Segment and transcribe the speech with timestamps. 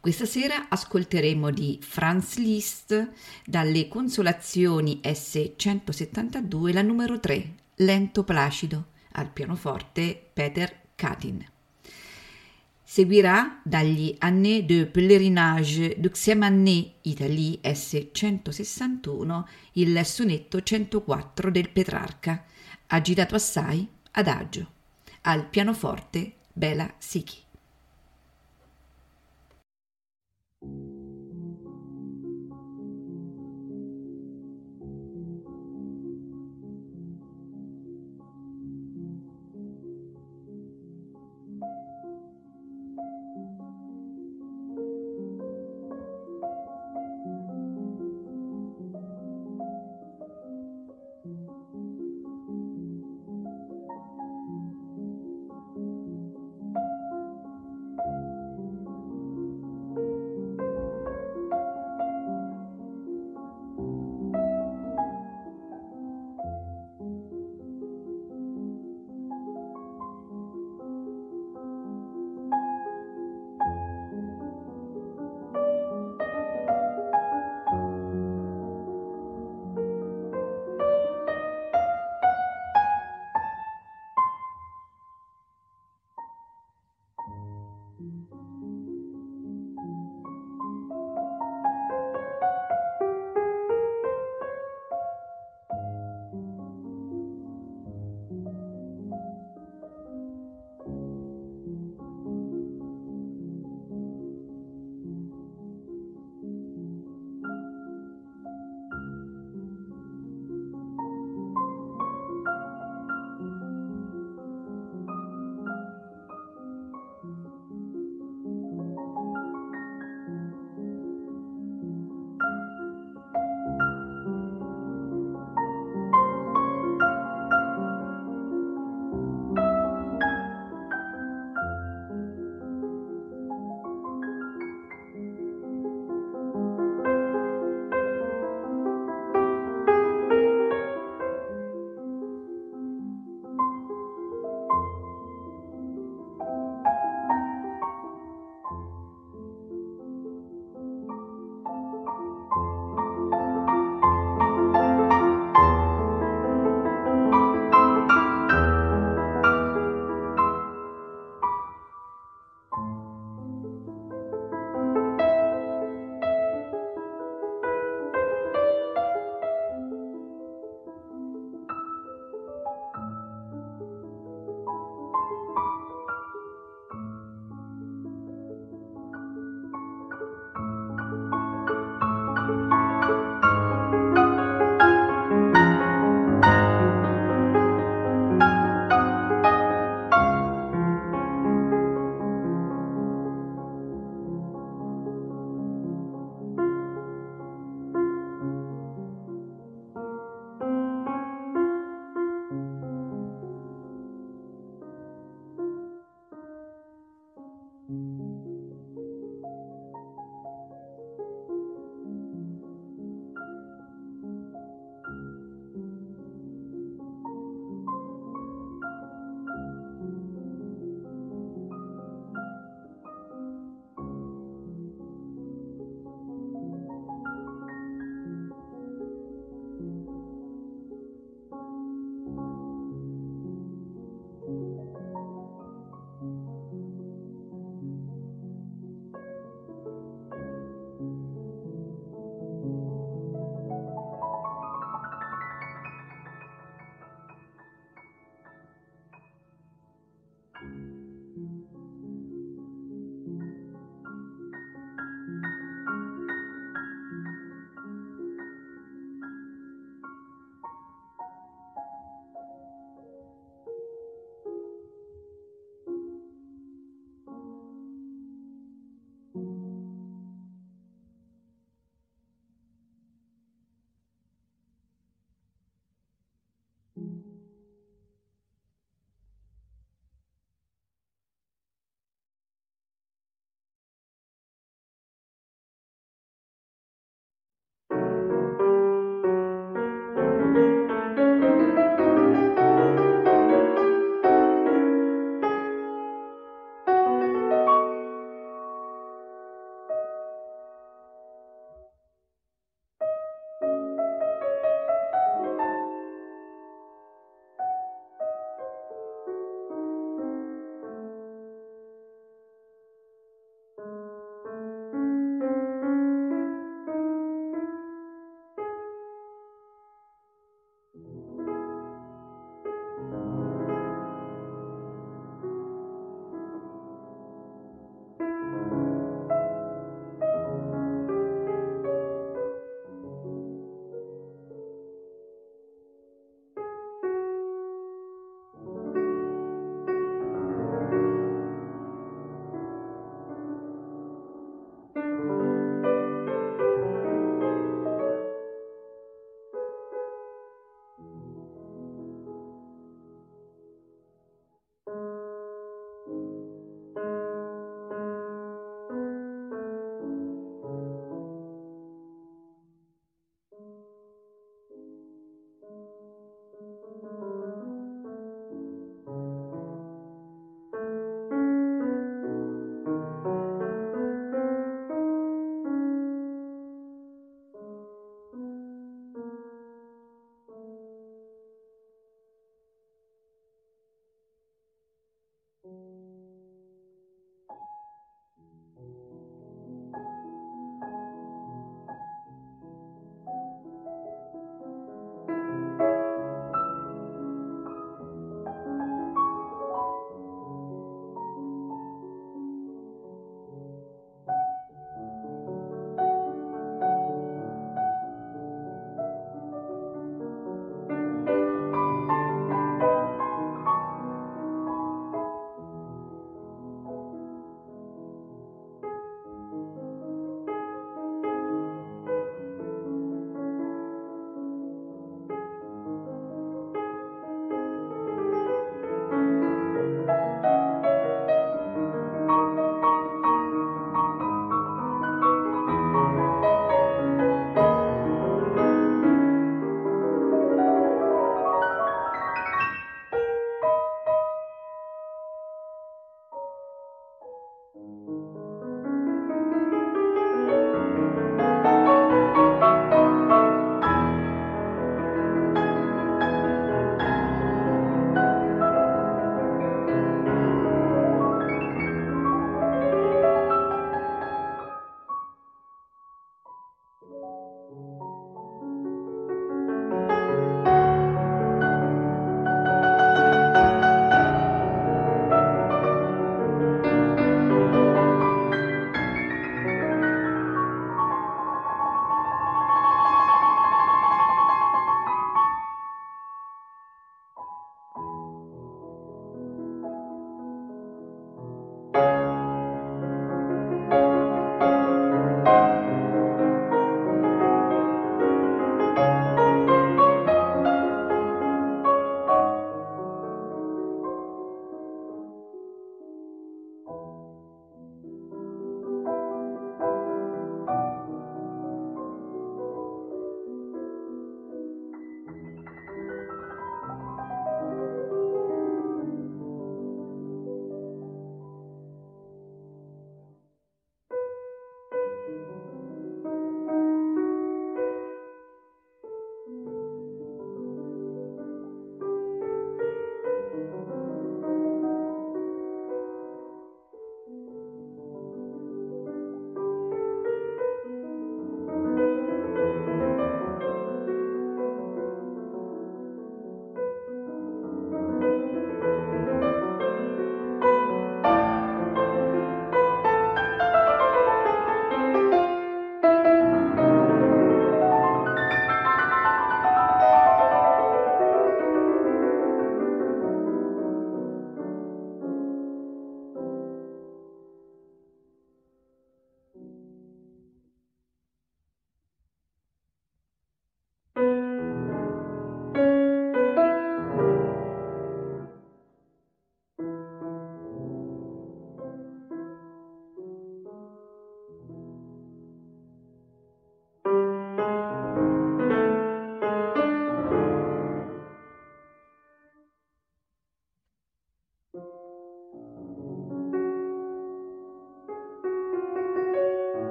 [0.00, 3.10] Questa sera ascolteremo di Franz Liszt
[3.44, 11.46] dalle Consolazioni S172 la numero 3, Lento Placido, al pianoforte Peter Katin.
[12.82, 22.46] Seguirà dagli Années de pèlerinage du Année Italie S161 il sonetto 104 del Petrarca,
[22.86, 24.66] agitato assai adagio,
[25.20, 26.90] al pianoforte Bela
[30.62, 30.89] you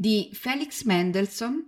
[0.00, 1.62] Di Felix Mendelssohn,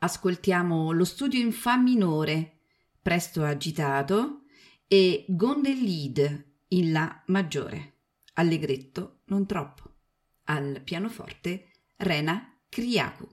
[0.00, 2.58] ascoltiamo lo studio in Fa minore,
[3.00, 4.42] presto agitato,
[4.86, 8.00] e Gondelid in La maggiore,
[8.34, 9.94] allegretto non troppo.
[10.44, 13.26] Al pianoforte Rena Kriaku.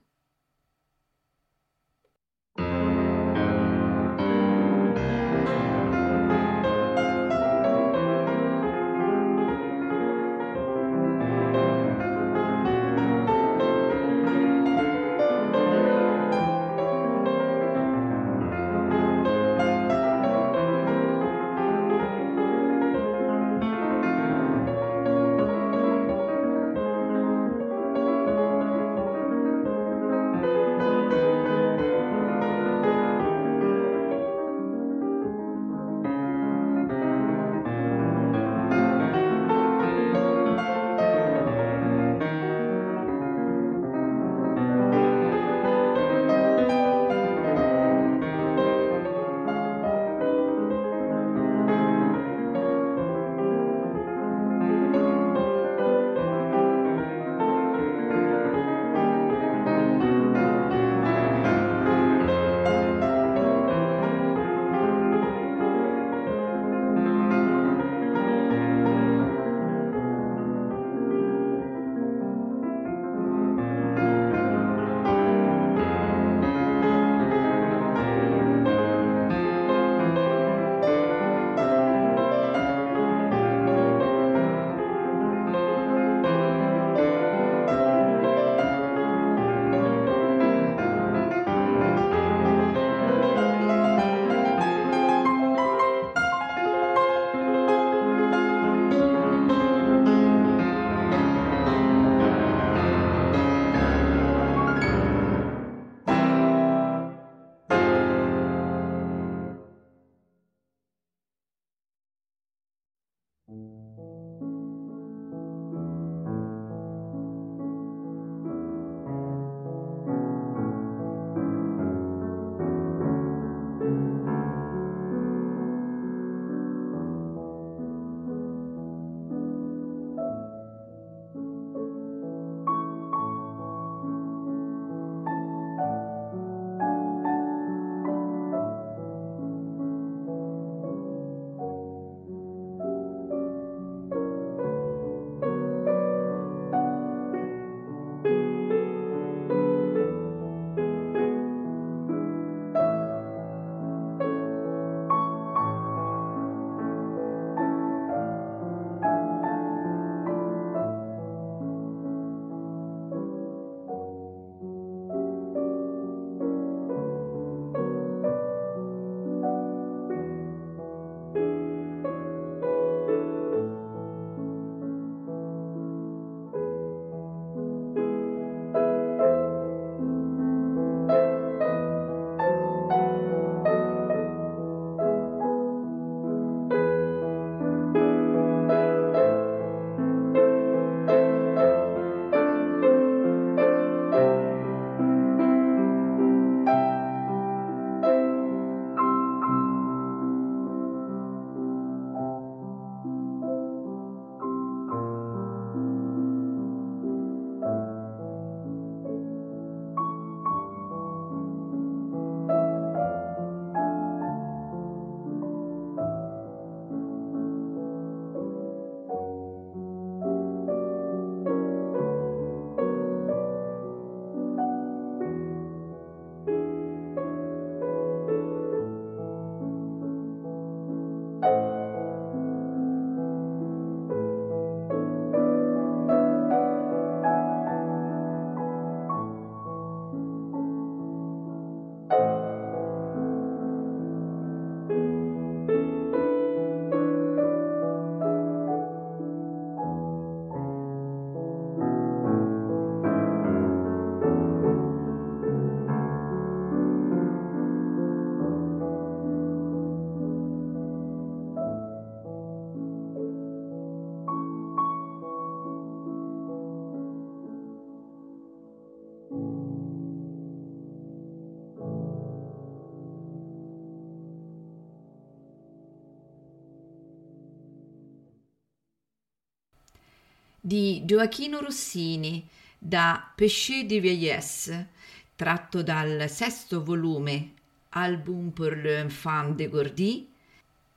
[280.67, 282.45] Di Gioachino Rossini
[282.77, 284.89] da Péché de Vieillesse,
[285.37, 287.53] tratto dal sesto volume
[287.91, 290.27] Album pour l'enfant de Gordy,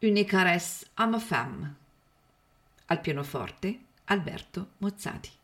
[0.00, 1.76] Une caresse à ma femme.
[2.87, 5.39] Al pianoforte Alberto Mozzati.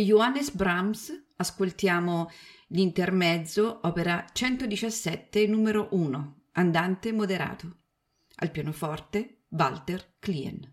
[0.00, 2.30] Johannes Brahms ascoltiamo
[2.68, 7.80] l'intermezzo, opera 117, numero 1, andante moderato.
[8.36, 10.71] Al pianoforte Walter Klien.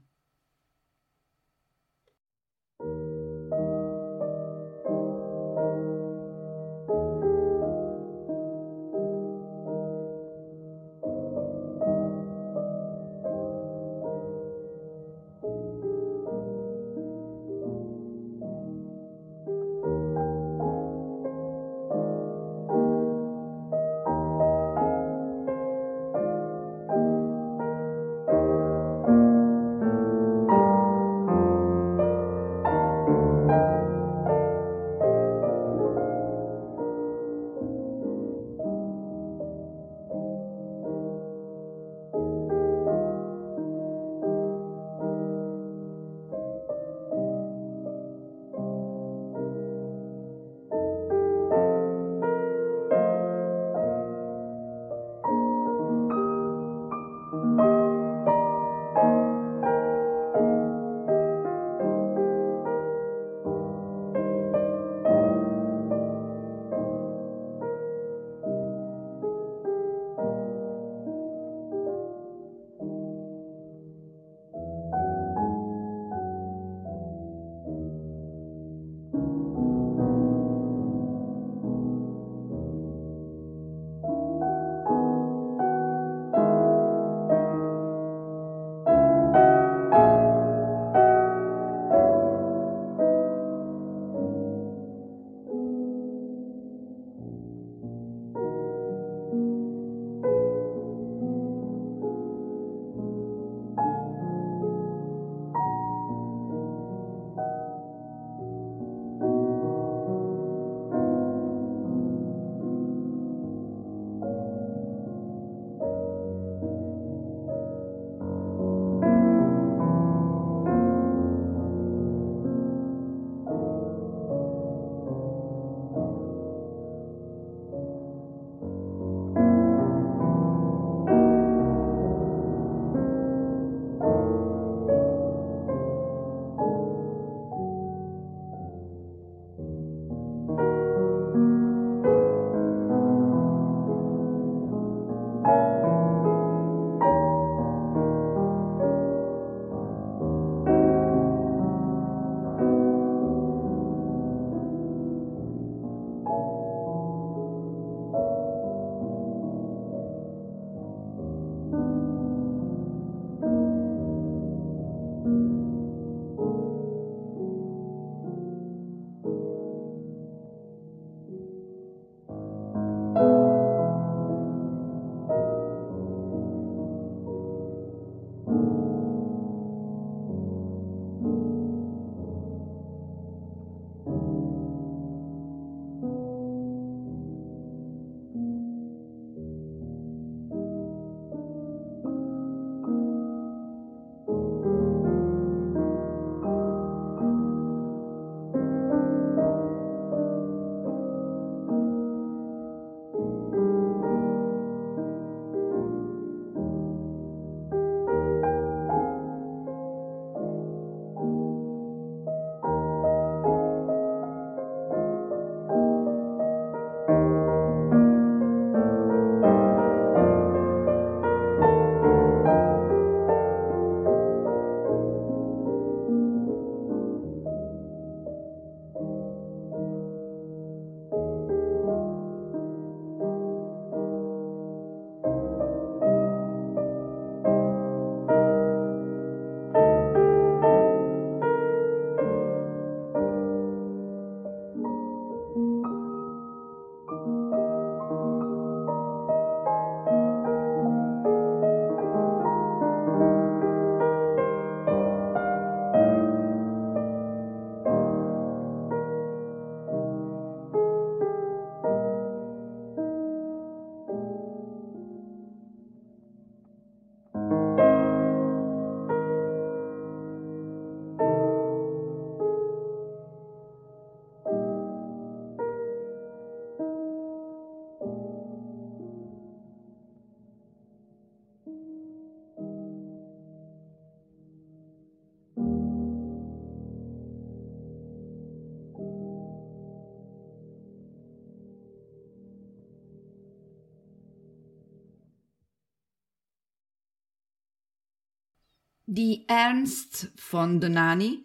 [299.12, 301.43] Di Ernst von Donani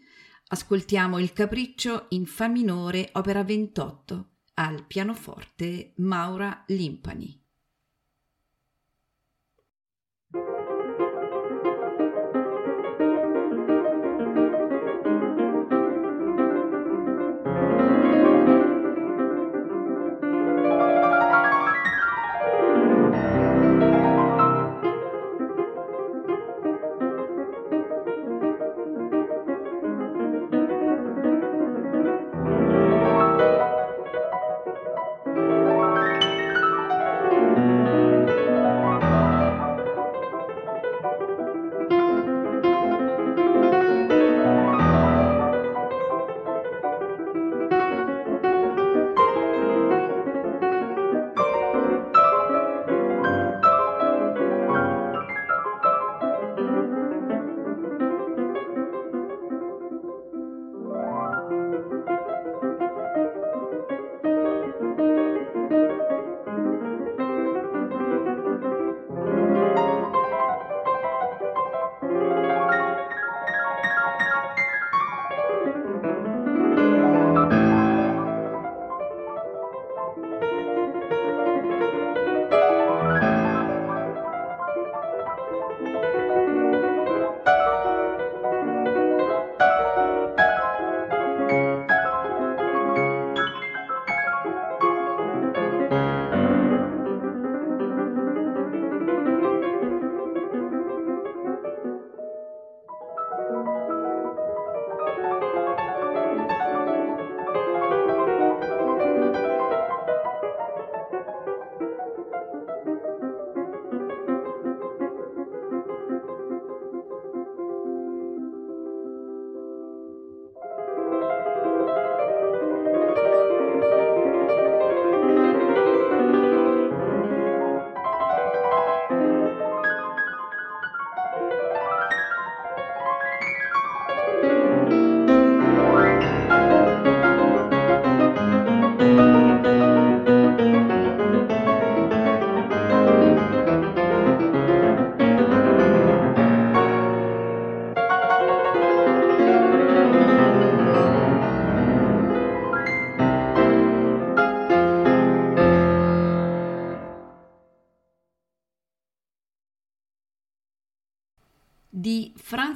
[0.49, 7.44] ascoltiamo il capriccio in Fa minore, opera 28, al pianoforte Maura Limpani.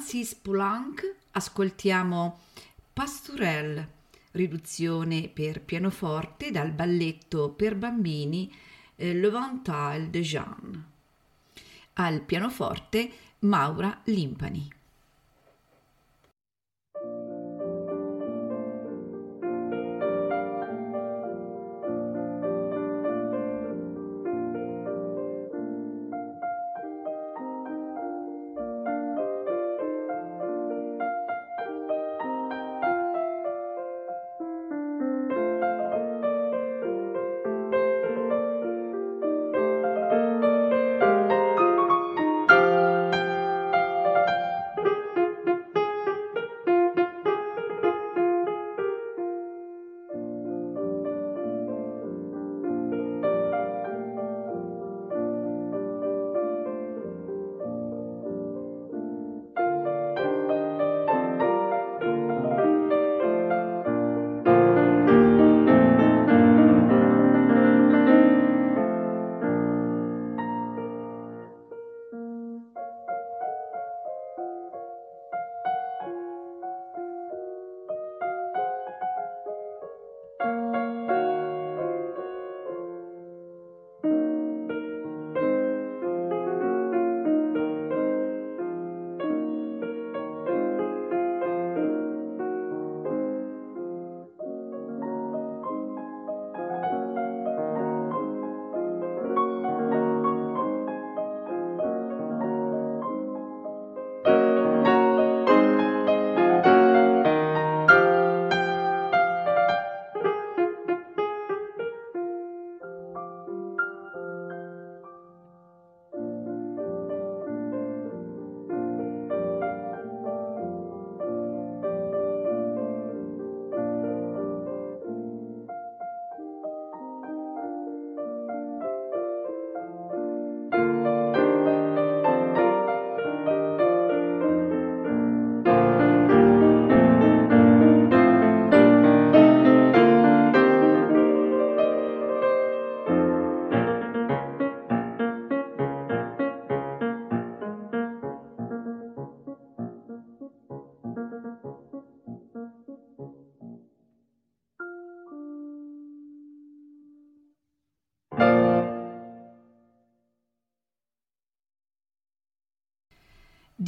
[0.08, 2.38] Francis Poulenc ascoltiamo
[2.94, 3.86] Pastourelle,
[4.30, 8.50] riduzione per pianoforte dal balletto per bambini
[8.96, 10.84] eh, Le Vental de Jeanne.
[11.92, 14.77] Al pianoforte Maura Limpani.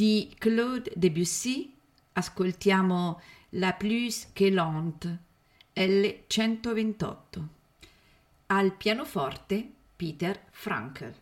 [0.00, 1.76] Di Claude Debussy
[2.12, 5.18] ascoltiamo La plus que lente,
[5.74, 7.48] L128.
[8.46, 11.14] Al pianoforte Peter Frankel.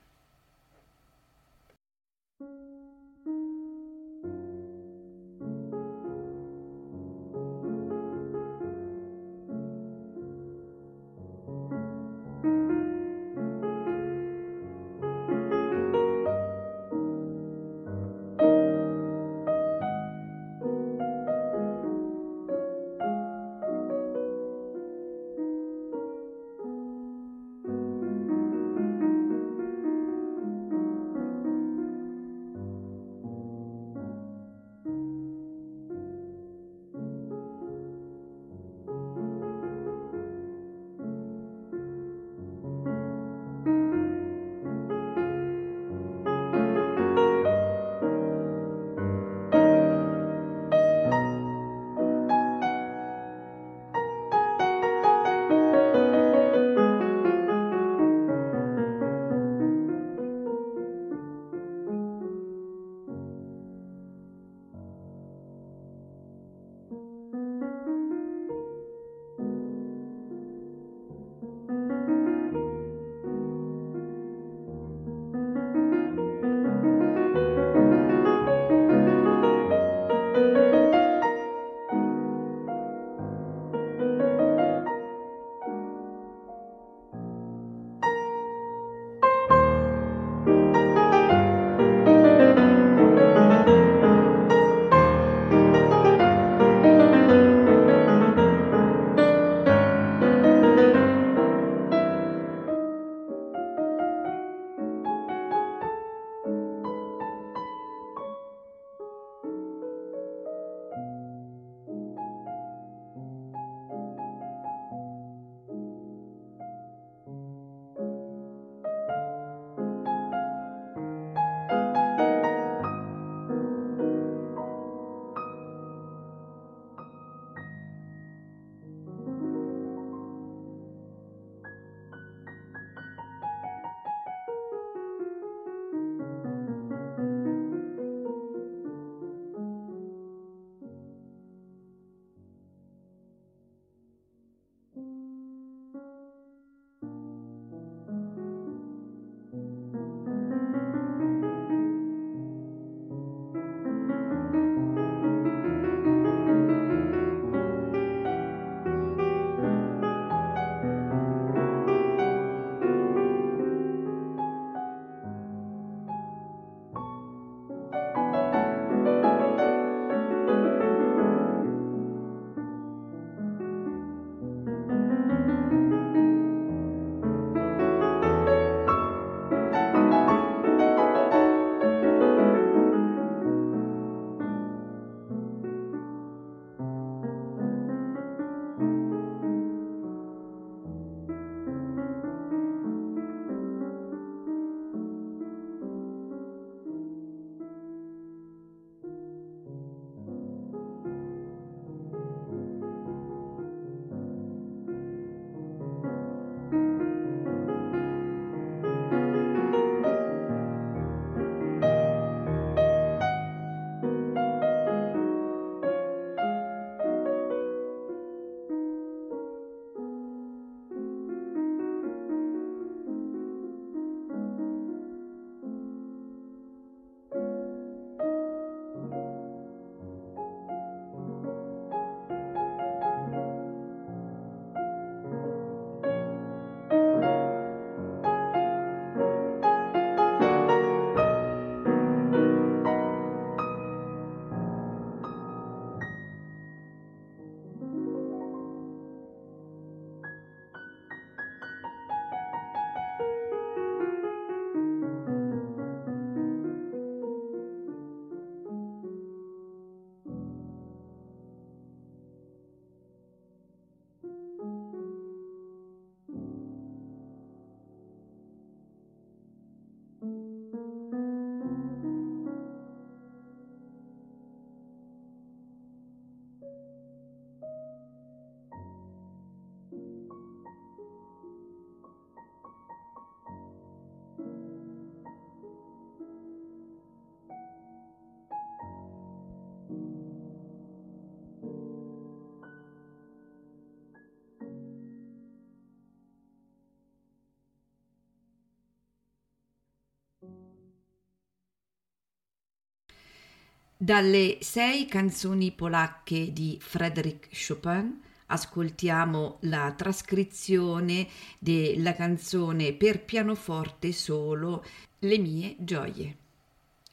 [304.01, 311.27] Dalle sei canzoni polacche di Frédéric Chopin ascoltiamo la trascrizione
[311.59, 314.85] della canzone per pianoforte solo
[315.19, 316.37] Le mie gioie.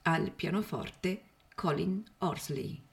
[0.04, 1.22] Al pianoforte
[1.56, 2.85] Colin Horsley.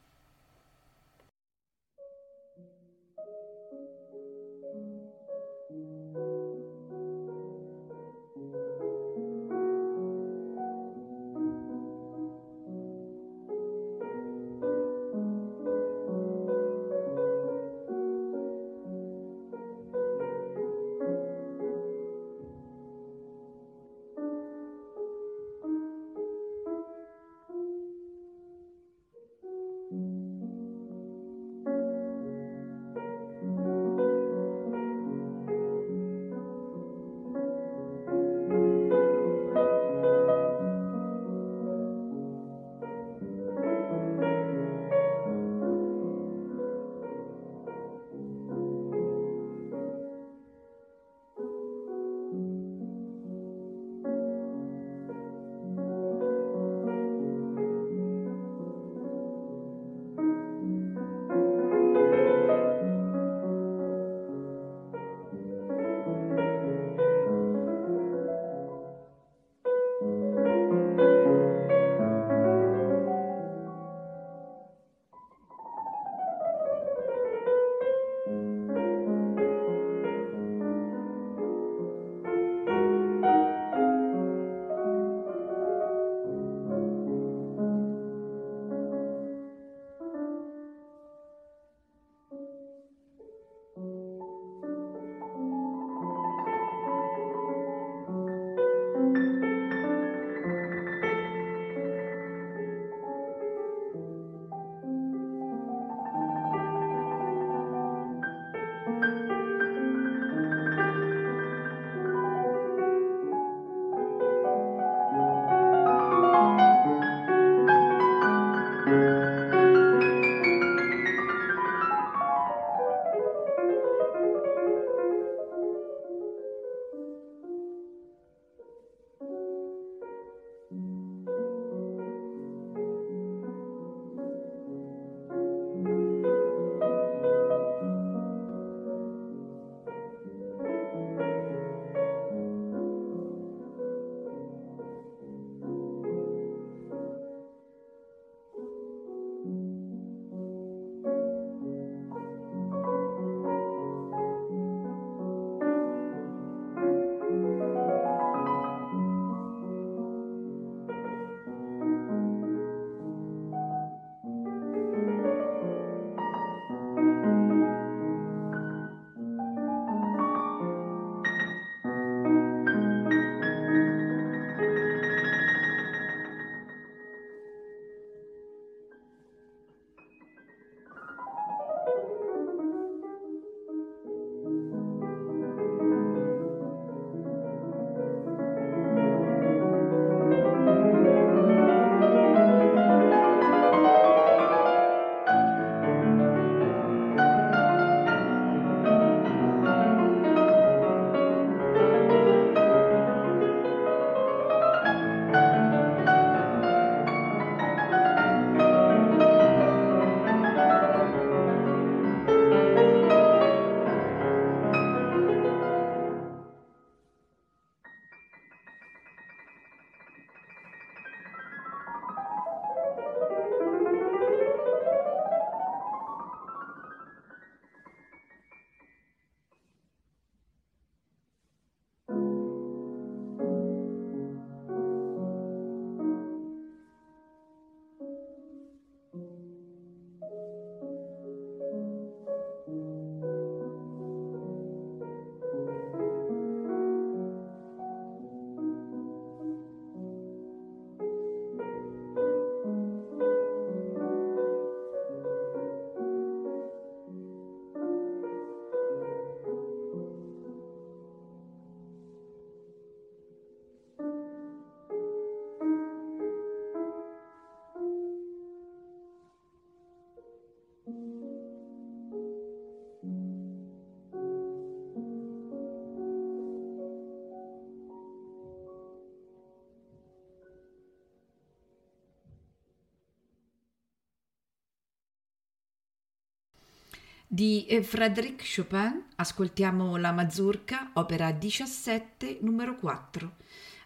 [287.35, 293.37] Di eh, Frédéric Chopin ascoltiamo la mazurka, opera 17, numero 4,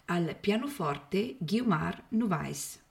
[0.07, 2.86] al pianoforte Guillaume Novaes.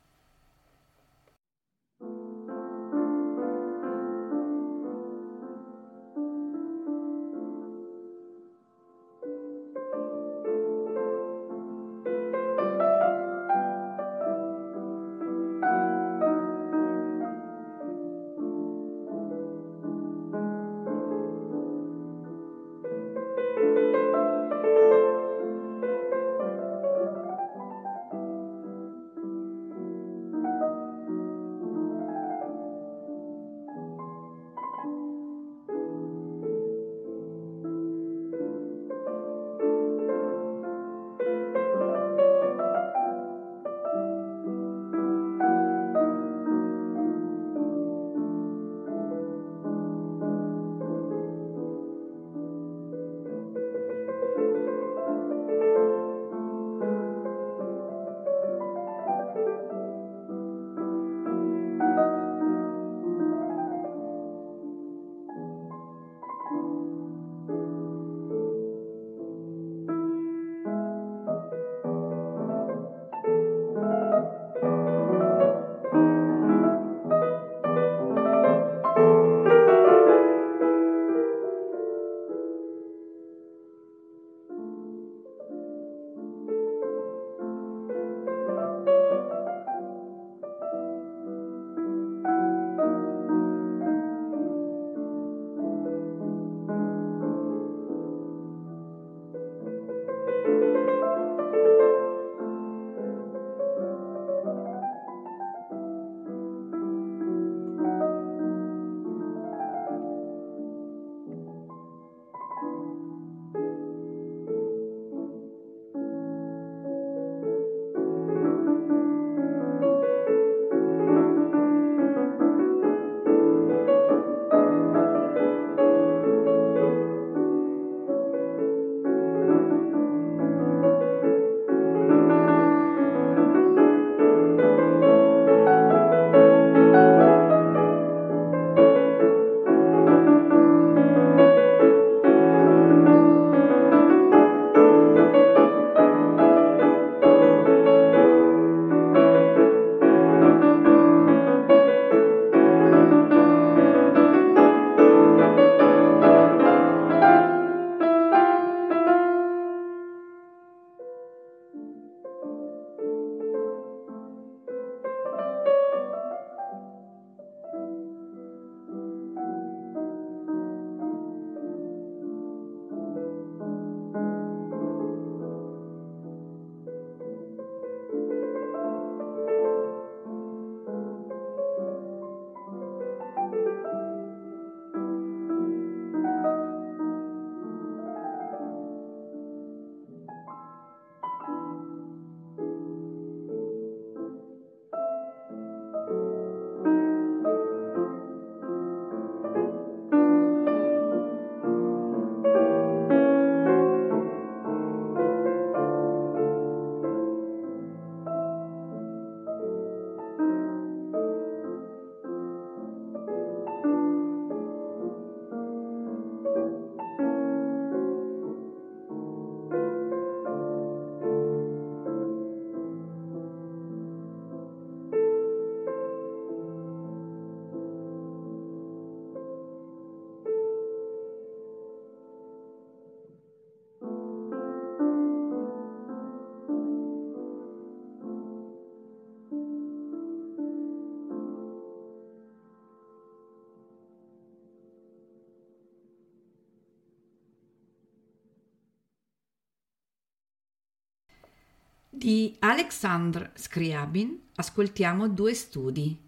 [252.25, 256.19] Di Alexandre Scriabin ascoltiamo due studi.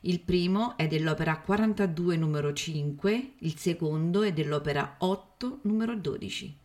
[0.00, 6.56] Il primo è dell'opera 42 numero 5, il secondo è dell'opera 8 numero 12.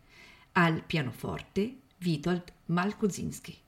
[0.52, 3.67] Al pianoforte Witold Malkozinski.